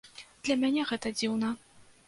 [0.47, 1.55] Для мяне гэта дзіўна.